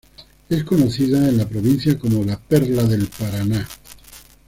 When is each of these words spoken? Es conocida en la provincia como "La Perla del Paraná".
Es 0.49 0.63
conocida 0.63 1.29
en 1.29 1.37
la 1.37 1.47
provincia 1.47 1.99
como 1.99 2.23
"La 2.23 2.35
Perla 2.35 2.85
del 2.85 3.05
Paraná". 3.05 3.67